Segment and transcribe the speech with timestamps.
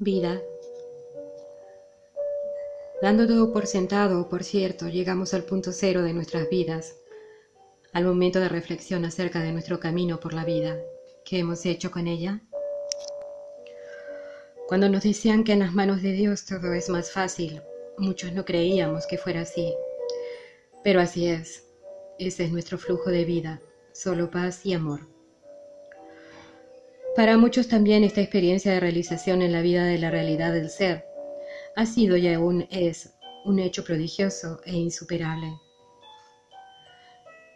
[0.00, 0.40] Vida.
[3.02, 6.94] Dando todo por sentado, por cierto, llegamos al punto cero de nuestras vidas,
[7.92, 10.80] al momento de reflexión acerca de nuestro camino por la vida.
[11.24, 12.40] ¿Qué hemos hecho con ella?
[14.68, 17.60] Cuando nos decían que en las manos de Dios todo es más fácil,
[17.96, 19.74] muchos no creíamos que fuera así.
[20.84, 21.64] Pero así es.
[22.20, 23.60] Ese es nuestro flujo de vida,
[23.92, 25.17] solo paz y amor.
[27.16, 31.04] Para muchos también esta experiencia de realización en la vida de la realidad del ser
[31.74, 35.52] ha sido y aún es un hecho prodigioso e insuperable.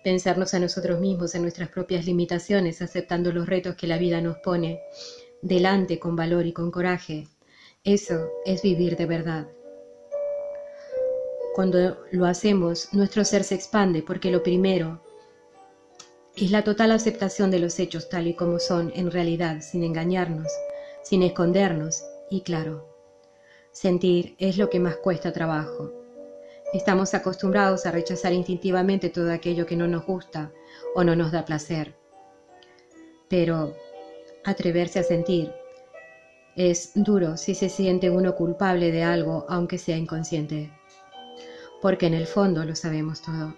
[0.03, 4.39] Pensarnos a nosotros mismos en nuestras propias limitaciones, aceptando los retos que la vida nos
[4.39, 4.81] pone
[5.43, 7.29] delante con valor y con coraje,
[7.85, 9.49] eso es vivir de verdad.
[11.55, 15.03] Cuando lo hacemos, nuestro ser se expande porque lo primero
[16.37, 20.51] es la total aceptación de los hechos tal y como son en realidad, sin engañarnos,
[21.03, 22.89] sin escondernos y claro,
[23.71, 25.93] sentir es lo que más cuesta trabajo.
[26.73, 30.51] Estamos acostumbrados a rechazar instintivamente todo aquello que no nos gusta
[30.95, 31.95] o no nos da placer.
[33.29, 33.75] Pero
[34.45, 35.53] atreverse a sentir
[36.57, 40.73] es duro si se siente uno culpable de algo aunque sea inconsciente,
[41.83, 43.55] porque en el fondo lo sabemos todo.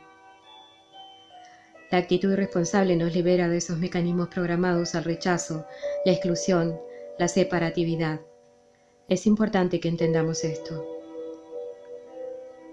[1.94, 5.64] La actitud irresponsable nos libera de esos mecanismos programados al rechazo,
[6.04, 6.76] la exclusión,
[7.20, 8.20] la separatividad.
[9.08, 10.84] Es importante que entendamos esto.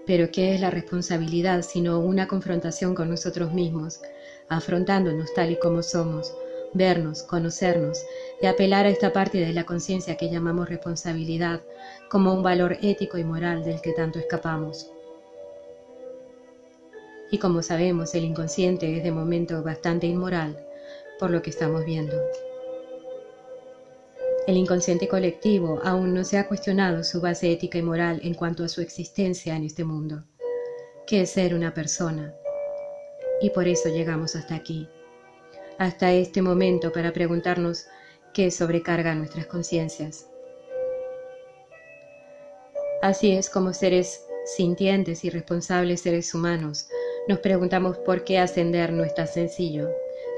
[0.06, 4.00] Pero ¿qué es la responsabilidad sino una confrontación con nosotros mismos,
[4.48, 6.34] afrontándonos tal y como somos,
[6.74, 8.04] vernos, conocernos
[8.40, 11.60] y apelar a esta parte de la conciencia que llamamos responsabilidad
[12.10, 14.91] como un valor ético y moral del que tanto escapamos?
[17.32, 20.54] Y como sabemos, el inconsciente es de momento bastante inmoral
[21.18, 22.14] por lo que estamos viendo.
[24.46, 28.64] El inconsciente colectivo aún no se ha cuestionado su base ética y moral en cuanto
[28.64, 30.24] a su existencia en este mundo,
[31.06, 32.34] que es ser una persona.
[33.40, 34.86] Y por eso llegamos hasta aquí,
[35.78, 37.86] hasta este momento para preguntarnos
[38.34, 40.26] qué sobrecarga nuestras conciencias.
[43.00, 46.88] Así es como seres sintientes y responsables seres humanos
[47.28, 49.90] nos preguntamos por qué ascender no es tan sencillo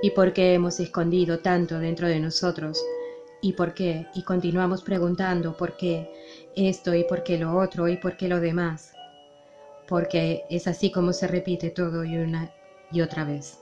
[0.03, 2.85] y por qué hemos escondido tanto dentro de nosotros
[3.41, 6.11] y por qué y continuamos preguntando por qué
[6.57, 8.93] esto y por qué lo otro y por qué lo demás.
[9.89, 12.53] Porque es así como se repite todo y una
[12.93, 13.59] y otra vez.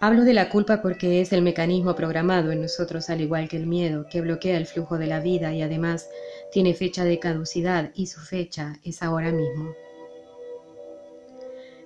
[0.00, 3.66] Hablo de la culpa porque es el mecanismo programado en nosotros al igual que el
[3.66, 6.08] miedo que bloquea el flujo de la vida y además
[6.52, 9.74] tiene fecha de caducidad y su fecha es ahora mismo.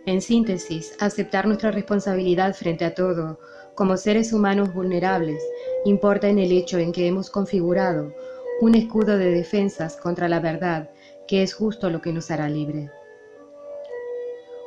[0.09, 3.39] En síntesis, aceptar nuestra responsabilidad frente a todo,
[3.75, 5.45] como seres humanos vulnerables,
[5.85, 8.15] importa en el hecho en que hemos configurado
[8.63, 10.89] un escudo de defensas contra la verdad,
[11.27, 12.91] que es justo lo que nos hará libre.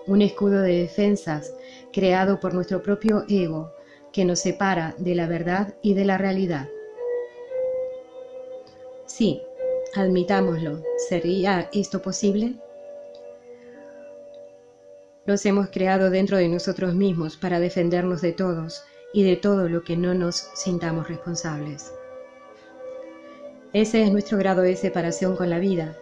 [0.05, 1.55] Un escudo de defensas
[1.91, 3.73] creado por nuestro propio ego,
[4.13, 6.69] que nos separa de la verdad y de la realidad.
[9.07, 9.41] Sí,
[9.95, 12.59] admitámoslo, ¿sería esto posible?
[15.31, 18.83] Hemos creado dentro de nosotros mismos para defendernos de todos
[19.13, 21.93] y de todo lo que no nos sintamos responsables.
[23.71, 25.95] Ese es nuestro grado de separación con la vida,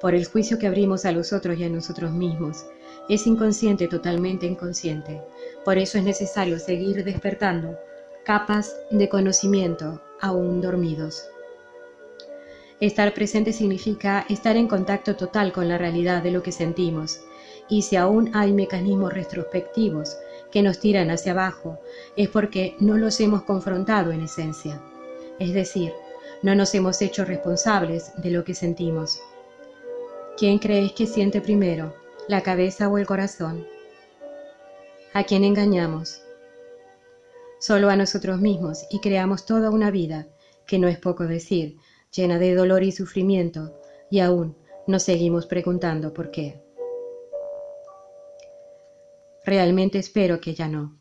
[0.00, 2.64] por el juicio que abrimos a los otros y a nosotros mismos.
[3.08, 5.20] Es inconsciente, totalmente inconsciente.
[5.64, 7.76] Por eso es necesario seguir despertando
[8.24, 11.28] capas de conocimiento aún dormidos.
[12.78, 17.20] Estar presente significa estar en contacto total con la realidad de lo que sentimos
[17.68, 20.16] y si aún hay mecanismos retrospectivos
[20.50, 21.80] que nos tiran hacia abajo,
[22.16, 24.80] es porque no los hemos confrontado en esencia.
[25.38, 25.92] Es decir,
[26.42, 29.20] no nos hemos hecho responsables de lo que sentimos.
[30.36, 31.94] ¿Quién creéis que siente primero,
[32.28, 33.66] la cabeza o el corazón?
[35.12, 36.22] ¿A quién engañamos?
[37.60, 40.26] Solo a nosotros mismos y creamos toda una vida,
[40.66, 41.76] que no es poco decir,
[42.14, 44.56] llena de dolor y sufrimiento, y aún
[44.86, 46.63] nos seguimos preguntando por qué.
[49.44, 50.96] Realmente espero que ya no.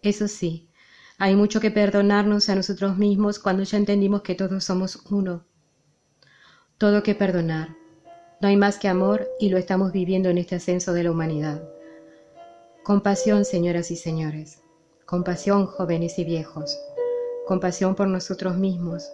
[0.00, 0.70] Eso sí,
[1.18, 5.44] hay mucho que perdonarnos a nosotros mismos cuando ya entendimos que todos somos uno.
[6.78, 7.76] Todo que perdonar.
[8.40, 11.62] No hay más que amor y lo estamos viviendo en este ascenso de la humanidad.
[12.82, 14.62] Compasión, señoras y señores.
[15.04, 16.78] Compasión, jóvenes y viejos.
[17.46, 19.10] Compasión por nosotros mismos.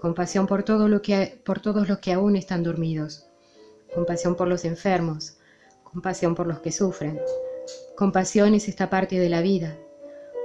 [0.00, 3.26] Compasión por, todo lo que, por todos los que aún están dormidos.
[3.94, 5.36] Compasión por los enfermos
[5.92, 7.20] compasión por los que sufren.
[7.96, 9.76] Compasión es esta parte de la vida.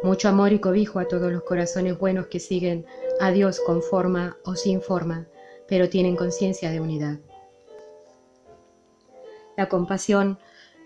[0.04, 2.86] Mucho amor y cobijo a todos los corazones buenos que siguen
[3.20, 5.28] a Dios con forma o sin forma,
[5.68, 7.18] pero tienen conciencia de unidad.
[9.56, 10.38] La compasión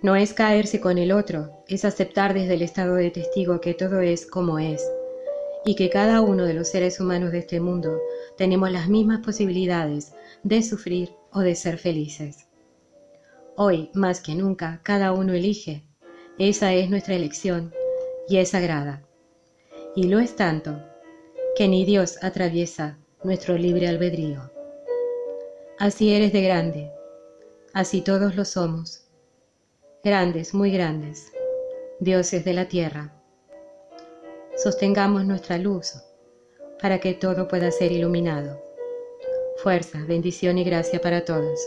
[0.02, 4.00] no es caerse con el otro, es aceptar desde el estado de testigo que todo
[4.00, 4.90] es como es,
[5.66, 8.00] y que cada uno de los seres humanos de este mundo
[8.38, 12.51] tenemos las mismas posibilidades de sufrir o de ser felices.
[13.56, 15.84] Hoy, más que nunca, cada uno elige.
[16.38, 17.74] Esa es nuestra elección
[18.28, 19.04] y es sagrada.
[19.96, 20.82] Y lo es tanto
[21.56, 24.50] que ni Dios atraviesa nuestro libre albedrío.
[25.78, 26.92] Así eres de grande,
[27.74, 29.08] Así todos lo somos,
[30.04, 31.32] grandes, muy grandes,
[32.02, 33.14] dioses de la tierra.
[34.58, 35.94] Sostengamos nuestra luz
[36.82, 38.62] para que todo pueda ser iluminado.
[39.64, 41.62] Fuerza, bendición y gracia para todos.